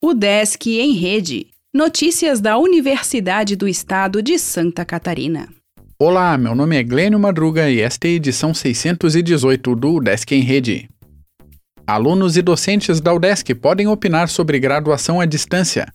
[0.00, 1.48] O Desk em Rede.
[1.74, 5.48] Notícias da Universidade do Estado de Santa Catarina.
[5.98, 10.40] Olá, meu nome é Glênio Madruga e esta é a edição 618 do Desk em
[10.40, 10.88] Rede.
[11.84, 15.92] Alunos e docentes da UDESC podem opinar sobre graduação à distância.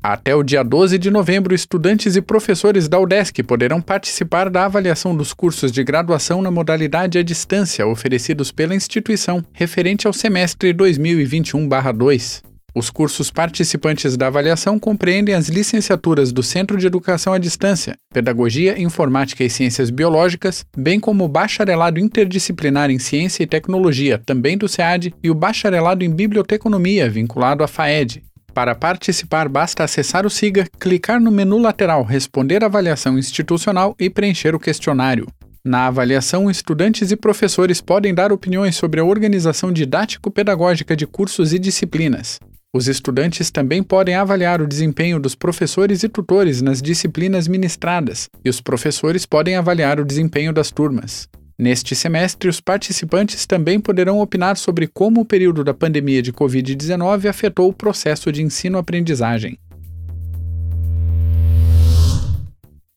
[0.00, 5.16] Até o dia 12 de novembro, estudantes e professores da UDESC poderão participar da avaliação
[5.16, 12.48] dos cursos de graduação na modalidade à distância oferecidos pela instituição referente ao semestre 2021-2.
[12.74, 18.80] Os cursos participantes da avaliação compreendem as licenciaturas do Centro de Educação à Distância, Pedagogia,
[18.80, 24.68] Informática e Ciências Biológicas, bem como o Bacharelado Interdisciplinar em Ciência e Tecnologia, também do
[24.68, 28.22] SEAD, e o Bacharelado em Biblioteconomia, vinculado à FAED.
[28.54, 34.54] Para participar, basta acessar o SIGA, clicar no menu lateral Responder avaliação institucional e preencher
[34.54, 35.26] o questionário.
[35.64, 41.58] Na avaliação, estudantes e professores podem dar opiniões sobre a organização didático-pedagógica de cursos e
[41.58, 42.38] disciplinas.
[42.72, 48.48] Os estudantes também podem avaliar o desempenho dos professores e tutores nas disciplinas ministradas, e
[48.48, 51.28] os professores podem avaliar o desempenho das turmas.
[51.58, 57.28] Neste semestre, os participantes também poderão opinar sobre como o período da pandemia de Covid-19
[57.28, 59.58] afetou o processo de ensino-aprendizagem.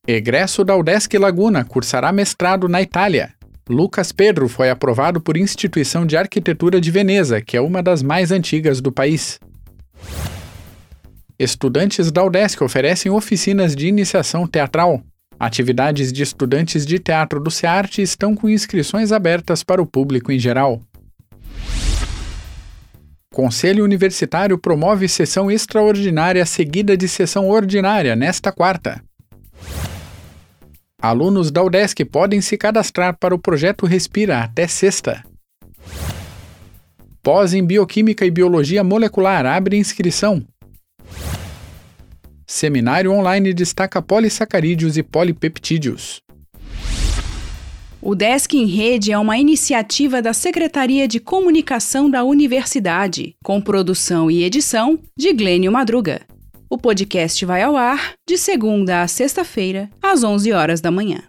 [0.07, 3.33] Egresso da UDESC Laguna cursará mestrado na Itália.
[3.67, 8.31] Lucas Pedro foi aprovado por Instituição de Arquitetura de Veneza, que é uma das mais
[8.31, 9.39] antigas do país.
[11.37, 15.01] Estudantes da UDESC oferecem oficinas de iniciação teatral.
[15.39, 20.39] Atividades de estudantes de teatro do SEARTE estão com inscrições abertas para o público em
[20.39, 20.79] geral.
[23.33, 29.03] Conselho Universitário promove sessão extraordinária seguida de sessão ordinária nesta quarta.
[31.01, 35.23] Alunos da UDESC podem se cadastrar para o projeto Respira até sexta.
[37.23, 40.45] Pós em Bioquímica e Biologia Molecular abre inscrição.
[42.45, 46.19] Seminário online destaca polissacarídeos e polipeptídeos.
[48.01, 54.29] O Desk em Rede é uma iniciativa da Secretaria de Comunicação da Universidade, com produção
[54.29, 56.23] e edição de Glênio Madruga.
[56.69, 61.23] O podcast vai ao ar de segunda a sexta-feira, às 11 horas da manhã.